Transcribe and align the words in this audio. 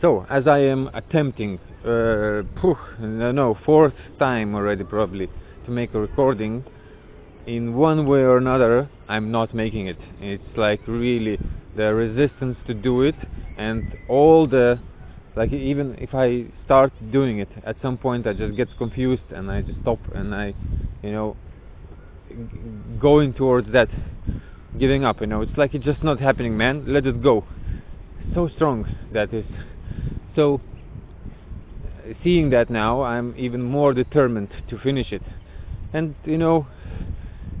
So, 0.00 0.24
as 0.30 0.46
I 0.46 0.60
am 0.60 0.88
attempting, 0.94 1.58
uh, 1.84 2.42
no, 3.00 3.58
fourth 3.66 3.92
time 4.18 4.54
already 4.54 4.82
probably, 4.82 5.28
to 5.66 5.70
make 5.70 5.92
a 5.92 6.00
recording, 6.00 6.64
in 7.46 7.74
one 7.74 8.06
way 8.06 8.20
or 8.20 8.38
another, 8.38 8.88
I'm 9.08 9.30
not 9.30 9.54
making 9.54 9.88
it. 9.88 9.98
It's 10.20 10.56
like 10.56 10.80
really 10.86 11.38
the 11.76 11.92
resistance 11.92 12.56
to 12.66 12.72
do 12.72 13.02
it, 13.02 13.14
and 13.58 13.84
all 14.08 14.46
the, 14.46 14.80
like 15.36 15.52
even 15.52 15.96
if 15.98 16.14
I 16.14 16.46
start 16.64 16.92
doing 17.12 17.38
it, 17.40 17.50
at 17.66 17.76
some 17.82 17.98
point 17.98 18.26
I 18.26 18.32
just 18.32 18.56
get 18.56 18.68
confused 18.78 19.30
and 19.30 19.50
I 19.50 19.60
just 19.60 19.82
stop 19.82 19.98
and 20.14 20.34
I, 20.34 20.54
you 21.02 21.12
know, 21.12 21.36
going 22.98 23.34
towards 23.34 23.70
that, 23.72 23.88
giving 24.78 25.04
up. 25.04 25.20
You 25.20 25.26
know, 25.26 25.42
it's 25.42 25.58
like 25.58 25.74
it's 25.74 25.84
just 25.84 26.02
not 26.02 26.18
happening, 26.20 26.56
man. 26.56 26.84
Let 26.86 27.04
it 27.04 27.22
go. 27.22 27.44
So 28.34 28.48
strong 28.56 28.86
that 29.12 29.34
is. 29.34 29.44
So, 30.36 30.60
seeing 32.22 32.50
that 32.50 32.70
now, 32.70 33.02
I'm 33.02 33.34
even 33.36 33.62
more 33.62 33.92
determined 33.94 34.50
to 34.68 34.78
finish 34.78 35.12
it. 35.12 35.22
And, 35.92 36.14
you 36.24 36.38
know, 36.38 36.66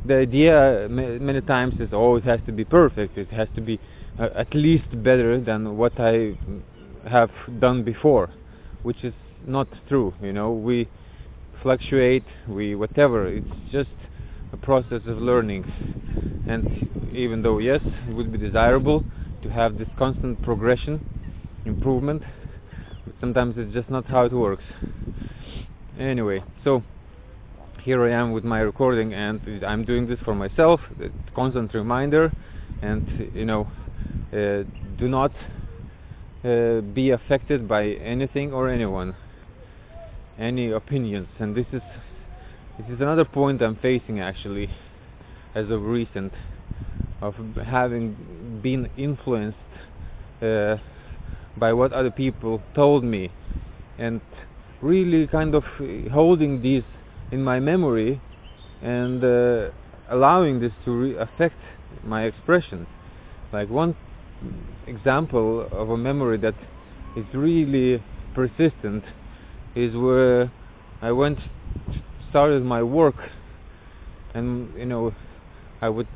the 0.06 0.16
idea 0.16 0.86
many 0.88 1.40
times 1.42 1.74
is, 1.80 1.90
oh, 1.92 2.20
has 2.20 2.40
to 2.46 2.52
be 2.52 2.64
perfect, 2.64 3.18
it 3.18 3.28
has 3.30 3.48
to 3.54 3.60
be 3.60 3.78
uh, 4.18 4.28
at 4.34 4.54
least 4.54 4.86
better 5.02 5.40
than 5.40 5.76
what 5.76 5.98
I 5.98 6.36
have 7.08 7.30
done 7.60 7.82
before, 7.82 8.30
which 8.82 9.02
is 9.04 9.14
not 9.46 9.68
true, 9.88 10.14
you 10.22 10.32
know. 10.32 10.52
We 10.52 10.88
fluctuate, 11.62 12.24
we 12.48 12.74
whatever, 12.74 13.26
it's 13.26 13.46
just 13.70 13.90
a 14.52 14.56
process 14.56 15.02
of 15.06 15.18
learning. 15.18 15.64
And 16.48 16.66
even 17.14 17.42
though, 17.42 17.58
yes, 17.58 17.80
it 18.08 18.14
would 18.14 18.32
be 18.32 18.38
desirable 18.38 19.04
to 19.42 19.50
have 19.50 19.78
this 19.78 19.88
constant 19.98 20.42
progression, 20.42 21.00
improvement, 21.64 22.22
sometimes 23.20 23.54
it's 23.58 23.72
just 23.72 23.90
not 23.90 24.06
how 24.06 24.24
it 24.24 24.32
works. 24.32 24.64
Anyway, 25.98 26.42
so 26.64 26.82
here 27.82 28.04
I 28.04 28.12
am 28.12 28.32
with 28.32 28.44
my 28.44 28.60
recording, 28.60 29.12
and 29.12 29.64
I'm 29.64 29.84
doing 29.84 30.06
this 30.06 30.18
for 30.24 30.34
myself, 30.34 30.80
a 31.00 31.10
constant 31.34 31.72
reminder, 31.74 32.32
and 32.82 33.30
you 33.34 33.44
know, 33.44 33.68
uh, 34.32 34.64
do 34.98 35.08
not 35.08 35.32
uh, 36.44 36.80
be 36.80 37.10
affected 37.10 37.68
by 37.68 37.88
anything 37.88 38.52
or 38.52 38.68
anyone, 38.68 39.14
any 40.38 40.70
opinions, 40.70 41.28
and 41.38 41.54
this 41.54 41.66
is 41.72 41.82
this 42.78 42.88
is 42.94 43.00
another 43.00 43.26
point 43.26 43.60
I'm 43.60 43.76
facing 43.76 44.20
actually, 44.20 44.70
as 45.54 45.68
of 45.68 45.82
recent, 45.82 46.32
of 47.20 47.34
having 47.62 48.60
been 48.62 48.88
influenced 48.96 49.58
uh, 50.40 50.76
by 51.60 51.72
what 51.72 51.92
other 51.92 52.10
people 52.10 52.60
told 52.74 53.04
me, 53.04 53.30
and 53.98 54.20
really 54.82 55.26
kind 55.26 55.54
of 55.54 55.62
holding 56.10 56.62
these 56.62 56.84
in 57.30 57.44
my 57.44 57.60
memory 57.60 58.20
and 58.82 59.22
uh, 59.22 59.68
allowing 60.08 60.58
this 60.60 60.72
to 60.84 60.90
re- 60.90 61.16
affect 61.16 61.56
my 62.04 62.24
expression. 62.24 62.86
Like 63.52 63.68
one 63.68 63.94
example 64.86 65.68
of 65.70 65.90
a 65.90 65.96
memory 65.96 66.38
that 66.38 66.54
is 67.16 67.26
really 67.34 68.02
persistent 68.34 69.04
is 69.74 69.94
where 69.94 70.50
I 71.02 71.12
went 71.12 71.38
started 72.30 72.64
my 72.64 72.82
work 72.82 73.16
and 74.34 74.68
you 74.78 74.86
know 74.86 75.12
I 75.82 75.88
would 75.88 76.06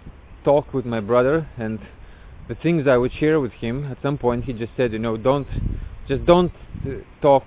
talk 0.45 0.73
with 0.73 0.87
my 0.87 1.01
brother 1.01 1.49
and 1.59 1.81
the 2.49 2.55
things 2.57 2.87
I 2.87 2.97
would 2.97 3.13
share 3.13 3.41
with 3.41 3.53
him 3.53 3.87
at 3.91 3.99
some 4.03 4.19
point 4.19 4.45
he 4.45 4.53
just 4.53 4.73
said 4.77 4.93
you 4.93 4.99
know 4.99 5.17
don't 5.17 5.49
just 6.09 6.25
don't 6.27 6.53
uh, 6.87 6.91
talk 7.23 7.47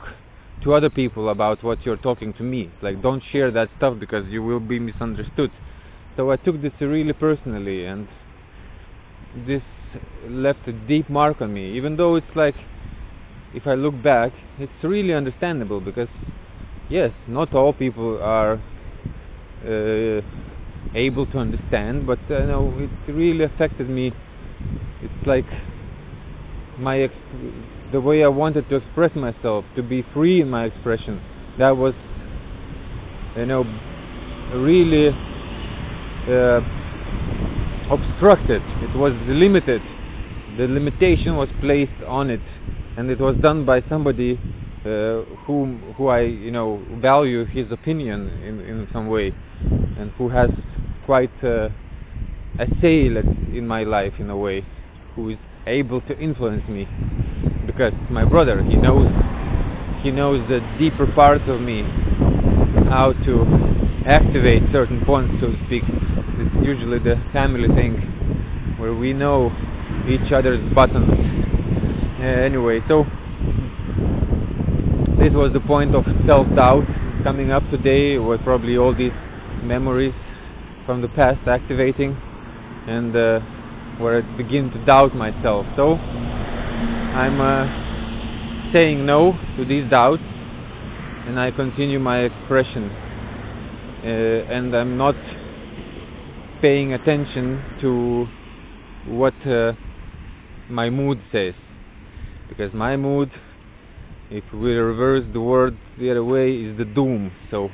to 0.63 0.73
other 0.73 0.89
people 0.89 1.29
about 1.29 1.63
what 1.63 1.85
you're 1.85 1.97
talking 1.97 2.33
to 2.33 2.43
me. 2.43 2.69
Like, 2.81 3.01
don't 3.01 3.23
share 3.31 3.51
that 3.51 3.69
stuff 3.77 3.99
because 3.99 4.25
you 4.31 4.43
will 4.43 4.59
be 4.59 4.79
misunderstood. 4.79 5.51
So 6.15 6.31
I 6.31 6.35
took 6.37 6.61
this 6.61 6.73
really 6.81 7.13
personally, 7.13 7.85
and 7.85 8.07
this 9.47 9.61
left 10.29 10.67
a 10.67 10.73
deep 10.87 11.09
mark 11.09 11.41
on 11.41 11.53
me. 11.53 11.77
Even 11.77 11.95
though 11.95 12.15
it's 12.15 12.35
like, 12.35 12.55
if 13.53 13.67
I 13.67 13.75
look 13.75 14.01
back, 14.03 14.31
it's 14.59 14.83
really 14.83 15.13
understandable 15.13 15.79
because, 15.79 16.09
yes, 16.89 17.11
not 17.27 17.53
all 17.53 17.71
people 17.71 18.21
are 18.21 18.53
uh, 19.63 20.21
able 20.95 21.25
to 21.27 21.37
understand, 21.37 22.07
but 22.07 22.19
you 22.29 22.47
know 22.47 22.73
it 22.79 23.11
really 23.11 23.43
affected 23.45 23.89
me. 23.89 24.11
It's 25.01 25.27
like 25.27 25.45
my 26.79 26.99
ex- 27.01 27.13
the 27.91 28.01
way 28.01 28.23
I 28.23 28.27
wanted 28.27 28.67
to 28.69 28.75
express 28.75 29.15
myself, 29.15 29.65
to 29.75 29.83
be 29.83 30.03
free 30.13 30.41
in 30.41 30.49
my 30.49 30.65
expression. 30.65 31.21
That 31.57 31.75
was, 31.75 31.93
you 33.35 33.45
know, 33.45 33.63
really 34.53 35.09
uh, 36.27 36.61
obstructed. 37.89 38.61
It 38.83 38.95
was 38.97 39.13
limited. 39.27 39.81
The 40.57 40.67
limitation 40.67 41.35
was 41.35 41.49
placed 41.61 42.03
on 42.07 42.29
it, 42.29 42.41
and 42.97 43.09
it 43.09 43.19
was 43.19 43.35
done 43.37 43.65
by 43.65 43.83
somebody 43.87 44.39
uh, 44.85 45.21
whom 45.45 45.93
who 45.97 46.07
I, 46.07 46.21
you 46.21 46.51
know, 46.51 46.81
value 46.99 47.45
his 47.45 47.71
opinion 47.71 48.29
in 48.43 48.59
in 48.61 48.87
some 48.91 49.07
way, 49.07 49.33
and 49.97 50.11
who 50.17 50.29
has 50.29 50.49
quite 51.05 51.43
uh, 51.43 51.69
a 52.59 52.67
say 52.81 53.05
in 53.05 53.67
my 53.67 53.83
life 53.83 54.13
in 54.19 54.29
a 54.29 54.37
way, 54.37 54.65
who 55.17 55.29
is 55.29 55.37
able 55.65 55.99
to 56.01 56.17
influence 56.17 56.63
me. 56.69 56.87
Because 57.65 57.91
my 58.09 58.23
brother 58.23 58.63
he 58.63 58.77
knows 58.77 59.11
he 60.01 60.11
knows 60.11 60.47
the 60.47 60.61
deeper 60.79 61.07
parts 61.07 61.43
of 61.47 61.59
me 61.59 61.81
how 62.87 63.13
to 63.25 63.43
activate 64.05 64.63
certain 64.71 65.03
points 65.03 65.33
so 65.41 65.47
to 65.51 65.65
speak. 65.65 65.83
It's 65.85 66.65
usually 66.65 66.99
the 66.99 67.21
family 67.33 67.67
thing 67.67 67.97
where 68.77 68.95
we 68.95 69.11
know 69.11 69.51
each 70.07 70.31
other's 70.31 70.61
buttons. 70.73 71.09
Uh, 72.19 72.23
anyway 72.23 72.79
so 72.87 73.03
this 75.19 75.33
was 75.33 75.51
the 75.51 75.59
point 75.59 75.95
of 75.95 76.05
self-doubt 76.25 76.85
coming 77.23 77.51
up 77.51 77.67
today 77.71 78.17
was 78.19 78.39
probably 78.43 78.77
all 78.77 78.95
these 78.95 79.11
memories 79.63 80.13
from 80.85 81.01
the 81.01 81.09
past 81.09 81.45
activating. 81.47 82.15
And 82.87 83.13
uh, 83.15 83.41
where 83.99 84.17
I 84.17 84.37
begin 84.37 84.69
to 84.71 84.85
doubt 84.85 85.15
myself. 85.15 85.65
So 85.75 85.95
I'm 85.95 87.39
uh, 87.41 88.71
saying 88.73 89.05
no 89.05 89.33
to 89.57 89.65
these 89.65 89.89
doubts 89.89 90.23
and 91.27 91.39
I 91.39 91.51
continue 91.51 91.99
my 91.99 92.19
expression. 92.19 92.89
Uh, 94.03 94.07
and 94.53 94.75
I'm 94.75 94.97
not 94.97 95.15
paying 96.61 96.93
attention 96.93 97.63
to 97.81 98.27
what 99.07 99.33
uh, 99.45 99.73
my 100.69 100.89
mood 100.89 101.19
says. 101.31 101.53
Because 102.49 102.73
my 102.73 102.95
mood 102.95 103.31
if 104.29 104.43
we 104.53 104.73
reverse 104.73 105.23
the 105.31 105.39
word 105.39 105.77
the 105.99 106.11
other 106.11 106.23
way 106.23 106.53
is 106.53 106.77
the 106.77 106.85
doom. 106.85 107.31
So 107.49 107.69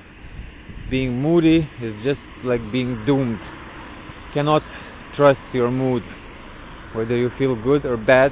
being 0.90 1.22
moody 1.22 1.68
is 1.82 2.04
just 2.04 2.20
like 2.44 2.62
being 2.72 3.04
doomed. 3.06 3.40
Cannot 4.34 4.64
trust 5.16 5.40
your 5.54 5.72
mood 5.72 6.04
whether 6.94 7.16
you 7.16 7.32
feel 7.38 7.56
good 7.56 7.86
or 7.86 7.98
bad 7.98 8.32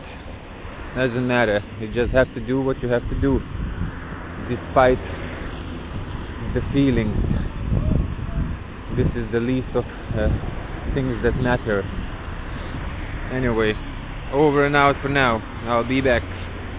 doesn't 0.96 1.26
matter. 1.26 1.64
You 1.80 1.92
just 1.94 2.12
have 2.12 2.34
to 2.36 2.46
do 2.46 2.62
what 2.62 2.82
you 2.82 2.90
have 2.90 3.08
to 3.10 3.22
do, 3.22 3.40
despite 4.50 5.00
the 6.54 6.62
feelings. 6.74 7.16
This 8.98 9.08
is 9.16 9.32
the 9.32 9.40
least 9.40 9.70
of 9.74 9.86
uh, 9.86 10.28
things 10.94 11.16
that 11.24 11.38
matter. 11.38 11.82
Anyway, 13.32 13.74
over 14.34 14.66
and 14.66 14.76
out 14.76 14.96
for 15.02 15.10
now. 15.10 15.42
I'll 15.66 15.88
be 15.88 16.02
back. 16.02 16.41